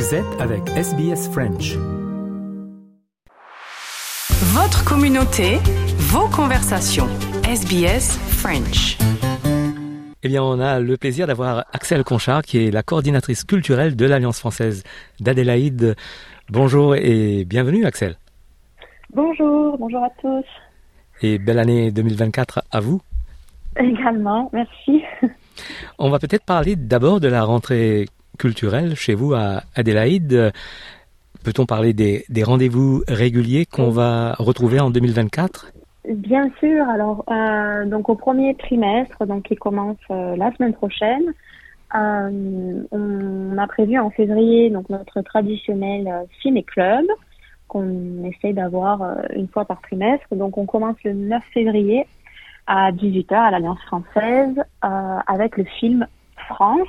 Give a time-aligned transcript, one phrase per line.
[0.00, 1.76] Vous êtes avec SBS French.
[4.54, 5.58] Votre communauté,
[5.98, 7.06] vos conversations.
[7.44, 8.96] SBS French.
[10.22, 14.06] Eh bien, on a le plaisir d'avoir Axel Conchard, qui est la coordinatrice culturelle de
[14.06, 14.84] l'Alliance française
[15.20, 15.96] d'Adélaïde.
[16.48, 18.16] Bonjour et bienvenue, Axel.
[19.12, 20.46] Bonjour, bonjour à tous.
[21.20, 23.02] Et belle année 2024 à vous.
[23.76, 25.02] Également, merci.
[25.98, 28.06] On va peut-être parler d'abord de la rentrée
[28.40, 30.50] culturelle chez vous à Adélaïde.
[31.44, 35.72] Peut-on parler des, rendez-vous réguliers qu'on va retrouver en 2024
[36.08, 36.88] Bien sûr.
[36.88, 41.34] Alors, euh, donc au premier trimestre, donc qui commence euh, la semaine prochaine,
[41.94, 47.04] euh, on a prévu en février donc notre traditionnel ciné club
[47.68, 49.02] qu'on essaie d'avoir
[49.36, 50.26] une fois par trimestre.
[50.34, 52.04] Donc, on commence le 9 février
[52.66, 56.06] à 18h à l'Alliance française avec le film
[56.48, 56.88] France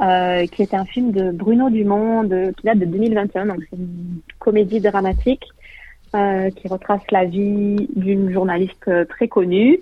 [0.00, 3.46] euh, qui est un film de Bruno Dumont de, qui date de 2021.
[3.46, 5.44] Donc c'est une comédie dramatique
[6.14, 9.80] euh, qui retrace la vie d'une journaliste euh, très connue.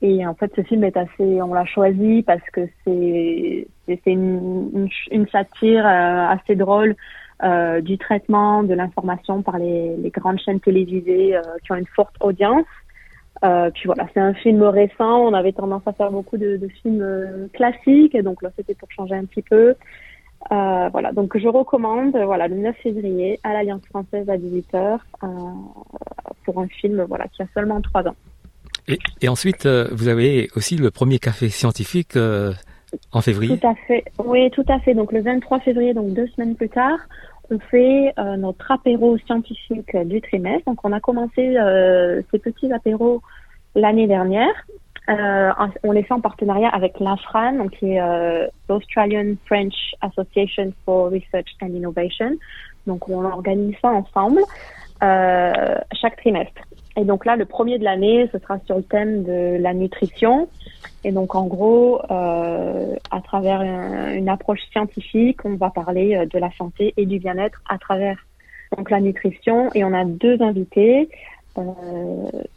[0.00, 4.70] Et en fait, ce film est assez, on l'a choisi parce que c'est c'est une,
[4.74, 6.94] une, une, satire euh, assez drôle
[7.42, 12.14] euh, du traitement de l'information par les, les, grandes chaînes télévisées qui ont une forte
[12.20, 12.66] audience.
[13.44, 15.20] Euh, puis voilà, c'est un film récent.
[15.20, 18.90] On avait tendance à faire beaucoup de, de films euh, classiques, donc là c'était pour
[18.90, 19.74] changer un petit peu.
[20.52, 25.26] Euh, voilà, donc je recommande, voilà, le 9 février à l'Alliance française à 18h euh,
[26.44, 28.16] pour un film, voilà, qui a seulement 3 ans.
[28.86, 32.16] Et, et ensuite, vous avez aussi le premier café scientifique
[33.12, 33.58] en février.
[33.58, 34.94] Tout à fait, oui, tout à fait.
[34.94, 36.98] Donc le 23 février, donc deux semaines plus tard,
[37.50, 40.64] on fait euh, notre apéro scientifique du trimestre.
[40.66, 43.22] Donc, on a commencé euh, ces petits apéros
[43.74, 44.52] l'année dernière.
[45.08, 45.50] Euh,
[45.82, 51.48] on les fait en partenariat avec l'AFRAN, donc qui est l'Australian French Association for Research
[51.62, 52.36] and Innovation.
[52.86, 54.42] Donc, on organise ça ensemble
[55.00, 56.60] chaque trimestre.
[56.98, 60.48] Et donc là, le premier de l'année, ce sera sur le thème de la nutrition.
[61.04, 66.38] Et donc, en gros, euh, à travers une approche scientifique, on va parler euh, de
[66.38, 68.18] la santé et du bien-être à travers
[68.76, 69.70] donc la nutrition.
[69.74, 71.08] Et on a deux invités.
[71.56, 71.62] Euh,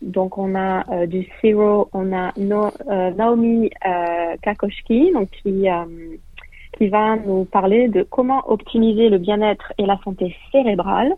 [0.01, 3.69] donc, on a du Zero, on a Naomi
[4.41, 5.67] Kakoshki, donc qui
[6.77, 11.13] qui va nous parler de comment optimiser le bien-être et la santé cérébrale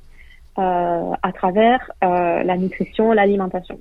[0.58, 3.78] à travers la nutrition, l'alimentation.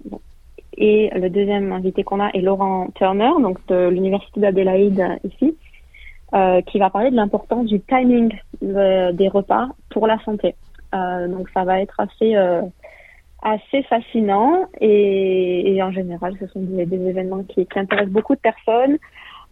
[0.77, 5.57] Et le deuxième invité qu'on a est Laurent Turner, donc de l'Université d'Adélaïde ici,
[6.35, 10.55] euh, qui va parler de l'importance du timing des repas pour la santé.
[10.95, 12.63] Euh, donc ça va être assez euh,
[13.43, 18.35] assez fascinant et, et, en général ce sont des, des événements qui, qui, intéressent beaucoup
[18.35, 18.99] de personnes.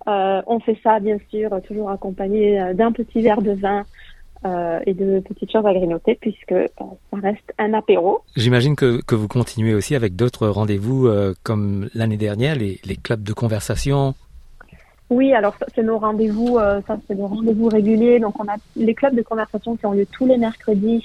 [0.09, 3.85] Euh, on fait ça bien sûr toujours accompagné euh, d'un petit verre de vin
[4.47, 8.23] euh, et de petites choses à grignoter puisque euh, ça reste un apéro.
[8.37, 12.97] J'imagine que, que vous continuez aussi avec d'autres rendez-vous euh, comme l'année dernière, les, les,
[12.97, 14.15] clubs de conversation.
[15.11, 16.57] Oui, alors c'est nos rendez-vous,
[16.87, 18.19] ça c'est nos rendez-vous réguliers.
[18.19, 21.05] Donc on a les clubs de conversation qui ont lieu tous les mercredis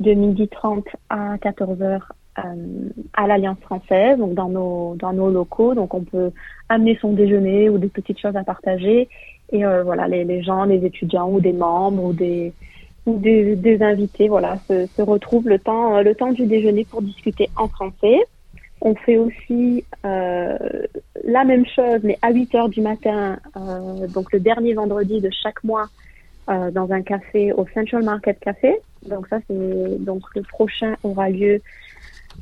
[0.00, 2.00] de midi 30 à 14h
[2.36, 5.74] à l'Alliance française, donc dans nos dans nos locaux.
[5.74, 6.30] Donc on peut
[6.70, 9.10] amener son déjeuner ou des petites choses à partager
[9.52, 15.02] et euh, voilà, les, gens, les étudiants ou des membres ou des invités, voilà, se,
[15.02, 18.18] retrouvent le temps le temps du déjeuner pour discuter en français.
[18.80, 20.58] On fait aussi euh,
[21.24, 25.30] la même chose, mais à 8 heures du matin, euh, donc le dernier vendredi de
[25.30, 25.86] chaque mois,
[26.50, 28.76] euh, dans un café au Central Market Café.
[29.08, 31.60] Donc ça, c'est donc le prochain aura lieu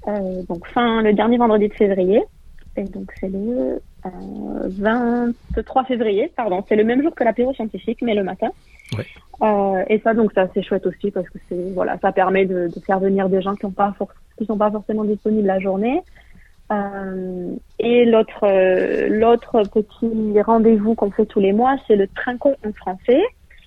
[0.08, 2.22] euh, donc fin le dernier vendredi de février.
[2.76, 6.64] Et donc c'est le 23 février, pardon.
[6.68, 8.48] C'est le même jour que l'apéro scientifique, mais le matin.
[8.96, 9.06] Ouais.
[9.42, 12.68] Euh, et ça, donc, c'est assez chouette aussi parce que c'est, voilà, ça permet de,
[12.74, 13.94] de, faire venir des gens qui n'ont pas
[14.36, 16.02] qui sont pas forcément disponibles la journée.
[16.72, 22.54] Euh, et l'autre, euh, l'autre petit rendez-vous qu'on fait tous les mois, c'est le trinquon
[22.66, 23.22] en français.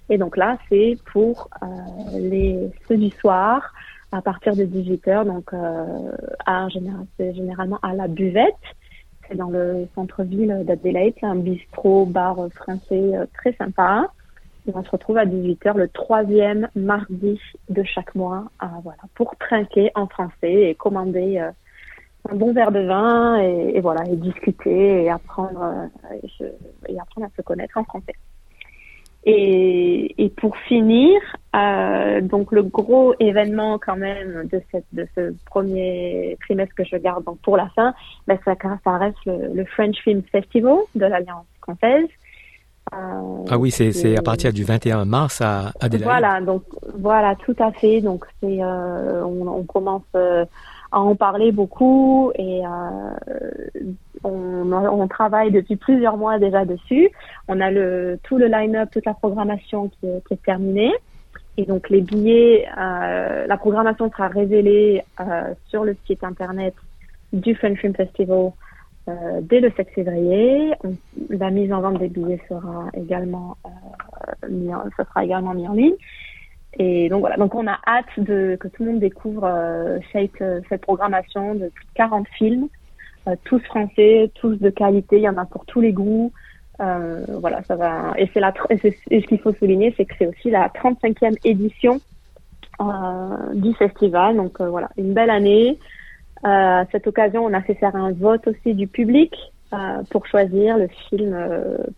[0.10, 1.66] Et donc là, c'est pour euh,
[2.20, 3.74] les ceux du soir
[4.12, 6.12] à partir de 18h, donc euh,
[6.46, 8.54] à, général, c'est généralement à la buvette.
[9.28, 14.08] C'est dans le centre-ville d'Adélaïde, c'est un bistrot bar français euh, très sympa.
[14.68, 17.40] Et on se retrouve à 18h le troisième mardi
[17.70, 18.46] de chaque mois
[18.84, 21.52] voilà, pour trinquer en français et commander euh,
[22.30, 26.48] un bon verre de vin et, voilà et discuter et apprendre euh,
[26.88, 28.16] et, apprendre à se connaître en français.
[29.26, 31.18] Et, et pour finir,
[31.56, 36.98] euh, donc le gros événement quand même de, cette, de ce premier trimestre que je
[36.98, 37.94] garde donc pour la fin,
[38.28, 42.10] ben ça, ça reste le, le French Film Festival de l'Alliance française
[43.50, 46.04] ah oui, c'est à partir du 21 mars à Adélaïde.
[46.04, 46.64] Voilà, donc
[47.00, 48.02] voilà, tout à fait.
[48.02, 50.04] Donc c'est, on, on, commence
[50.94, 52.62] à en parler beaucoup et
[54.24, 57.10] on, on, travaille depuis plusieurs mois déjà dessus.
[57.48, 57.70] On a
[58.24, 60.94] tout le line-up, toute la programmation qui est, terminée.
[61.58, 66.74] Et donc les billets, euh, la programmation sera révélée euh, sur le site internet
[67.32, 68.52] du French Film Festival
[69.10, 70.74] euh, dès le 7 février.
[71.30, 75.74] la mise en vente des billets sera également euh, mis en, sera également mis en
[75.74, 75.96] ligne.
[76.80, 80.44] Et donc voilà, donc on a hâte de que tout le monde découvre euh, cette,
[80.70, 82.68] cette programmation de plus de 40 films,
[83.28, 85.18] euh, tous français, tous de qualité.
[85.18, 86.32] Il y en a pour tous les goûts.
[86.82, 88.14] Euh, voilà, ça va.
[88.18, 88.78] Et c'est la et,
[89.22, 92.02] ce qu'il faut souligner, c'est que c'est aussi la 35e édition
[92.82, 94.36] euh, du festival.
[94.36, 95.78] Donc euh, voilà, une belle année.
[96.46, 99.34] Euh, à cette occasion, on a fait faire un vote aussi du public
[100.10, 101.36] pour choisir le film,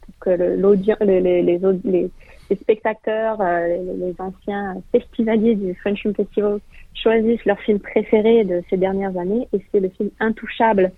[0.01, 6.59] pour que l'audience, les, les, les, les, spectateurs, les, anciens festivaliers du French Film Festival
[6.93, 9.47] choisissent leur film préféré de ces dernières années.
[9.51, 10.91] Et c'est le film Intouchable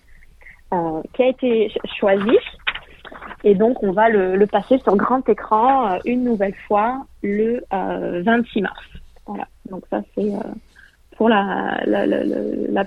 [1.13, 2.38] qui a été choisi.
[3.44, 7.71] Et donc, on va le, passer sur grand écran euh, une nouvelle fois le 26
[7.74, 8.83] euh, mars.
[9.25, 9.47] Voilà.
[9.69, 10.39] Donc ça, c'est euh,
[11.18, 11.77] pour la,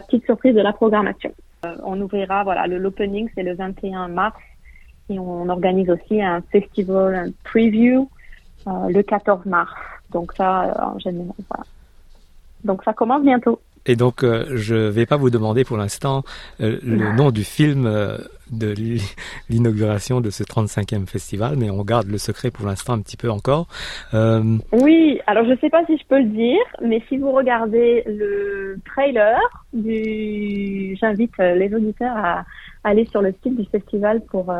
[0.06, 1.32] petite surprise de la programmation.
[1.62, 4.36] On ouvrira, voilà, le l'opening, c'est le 21 mars.
[5.08, 8.08] Et on organise aussi un festival, un preview,
[8.66, 9.72] le 14 mars.
[10.10, 11.64] Donc ça, en général, voilà.
[12.64, 13.60] Donc ça commence bientôt.
[13.86, 16.22] Et donc, euh, je ne vais pas vous demander pour l'instant
[16.60, 18.18] euh, le nom du film euh,
[18.50, 18.74] de
[19.48, 23.30] l'inauguration de ce 35e festival, mais on garde le secret pour l'instant un petit peu
[23.30, 23.66] encore.
[24.12, 28.02] Oui, alors je ne sais pas si je peux le dire, mais si vous regardez
[28.06, 29.38] le trailer
[29.72, 30.96] du...
[31.00, 32.44] J'invite les auditeurs à
[32.84, 34.52] aller sur le site du festival pour...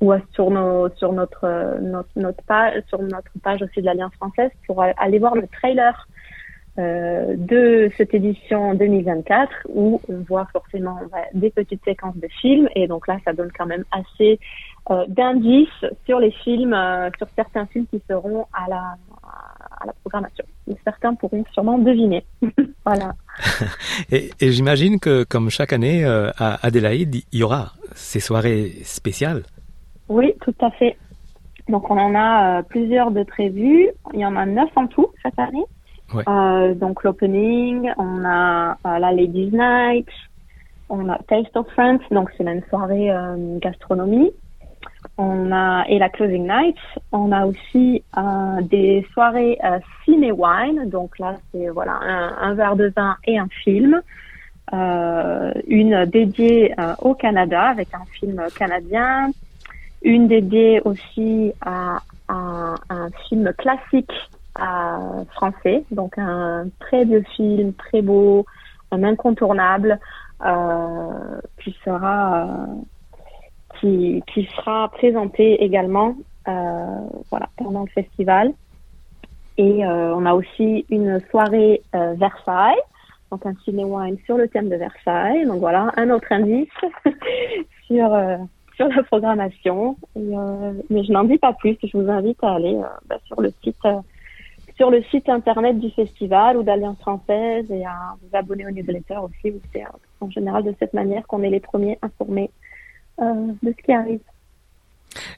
[0.00, 4.50] ou sur, nos, sur notre, notre, notre page, sur notre page aussi de l'Alliance française
[4.66, 6.06] pour aller voir le trailer
[6.76, 10.98] euh, de cette édition 2024 où on voit forcément
[11.32, 14.40] des petites séquences de films et donc là ça donne quand même assez
[14.90, 15.68] euh, d'indices
[16.04, 18.96] sur les films, euh, sur certains films qui seront à la,
[19.80, 20.44] à la programmation.
[20.82, 22.24] certains pourront sûrement deviner.
[22.84, 23.12] voilà.
[24.10, 29.44] et, et j'imagine que comme chaque année à Adélaïde, il y aura ces soirées spéciales.
[30.08, 30.96] Oui, tout à fait.
[31.68, 33.90] Donc on en a plusieurs de prévus.
[34.12, 35.64] Il y en a neuf en tout cette année.
[36.14, 40.08] Euh, donc l'opening, on a euh, la Ladies Night,
[40.88, 44.30] on a Taste of France, donc c'est une soirée euh, gastronomie.
[45.16, 46.76] On a et la closing night.
[47.12, 49.58] On a aussi euh, des soirées
[50.04, 54.00] ciné wine, donc là c'est voilà un, un, verre de vin et un film.
[54.72, 59.30] une dédiée au Canada avec un film canadien,
[60.02, 64.12] une dédiée aussi à un film classique
[65.32, 68.46] français, donc un très vieux film, très beau,
[68.92, 69.98] un incontournable,
[70.44, 72.66] euh, qui sera euh,
[73.80, 76.16] qui, qui sera présenté également
[76.48, 78.52] euh, voilà pendant le festival.
[79.56, 82.80] Et euh, on a aussi une soirée euh, Versailles,
[83.30, 85.46] donc un ciné wine sur le thème de Versailles.
[85.46, 86.68] Donc voilà un autre indice
[87.86, 88.10] sur
[88.76, 89.96] sur la programmation.
[90.16, 91.78] mais je n'en dis pas plus.
[91.82, 93.78] Je vous invite à aller bah, sur le site
[94.76, 99.16] sur le site internet du festival ou d'Alliance française et à vous abonner au newsletter
[99.18, 99.54] aussi.
[99.72, 99.84] C'est
[100.20, 102.50] en général de cette manière qu'on est les premiers informés
[103.20, 104.20] euh, de ce qui arrive.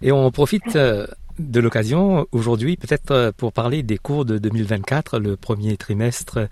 [0.00, 1.06] Et on profite euh,
[1.38, 6.48] de l'occasion aujourd'hui peut-être euh, pour parler des cours de 2024, le premier trimestre.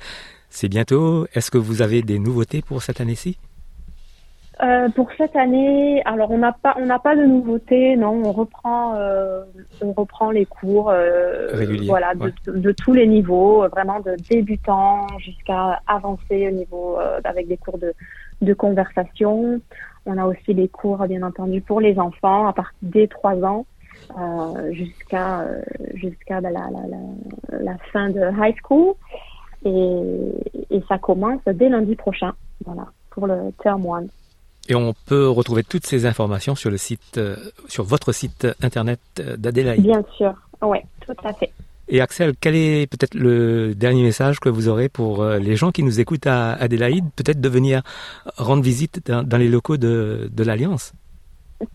[0.51, 1.27] C'est bientôt.
[1.35, 3.39] Est-ce que vous avez des nouveautés pour cette année-ci?
[4.63, 8.23] Euh, pour cette année, alors on n'a pas on n'a pas de nouveautés, non.
[8.25, 9.43] On reprend euh,
[9.81, 11.49] on reprend les cours, euh,
[11.87, 17.49] voilà, de, de, tous les niveaux, vraiment de débutants jusqu'à avancé au niveau euh, avec
[17.49, 17.95] des cours de
[18.43, 19.61] de conversation.
[20.07, 23.67] On a aussi des cours bien entendu pour les enfants à partir des trois ans
[24.17, 25.47] euh, jusqu'à
[25.95, 28.95] jusqu'à bah, la, la, la, la, fin de high school
[29.65, 30.31] et,
[30.71, 32.35] et ça commence dès lundi prochain,
[32.65, 34.09] voilà, pour le term one.
[34.69, 37.37] Et on peut retrouver toutes ces informations sur le site, euh,
[37.69, 39.83] sur votre site internet euh, d'Adélaïde.
[39.83, 41.51] Bien sûr, oui, tout à fait.
[41.89, 45.71] Et Axel, quel est peut-être le dernier message que vous aurez pour euh, les gens
[45.71, 47.83] qui nous écoutent à Adélaïde, peut-être de venir
[48.39, 50.95] rendre visite dans, les locaux de, de l'Alliance?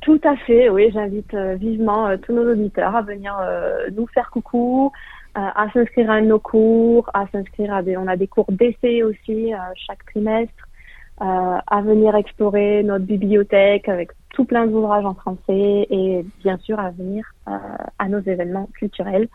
[0.02, 3.34] Tout à fait, oui, j'invite vivement tous nos auditeurs à venir
[3.96, 4.92] nous faire coucou,
[5.36, 9.52] à s'inscrire à nos cours, à s'inscrire à des, on a des cours d'essai aussi
[9.88, 10.69] chaque trimestre.
[11.20, 16.92] À venir explorer notre bibliothèque avec tout plein d'ouvrages en français et bien sûr à
[16.92, 19.28] venir à nos événements culturels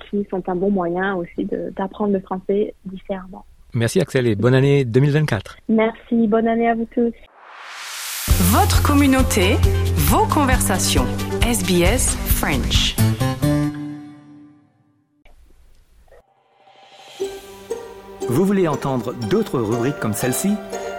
[0.00, 1.46] qui sont un bon moyen aussi
[1.76, 3.44] d'apprendre le français différemment.
[3.74, 5.56] Merci Axel et bonne année 2024.
[5.68, 7.12] Merci, bonne année à vous tous.
[8.52, 9.56] Votre communauté,
[9.96, 11.06] vos conversations.
[11.42, 12.96] SBS French.
[18.28, 20.54] Vous voulez entendre d'autres rubriques comme celle-ci?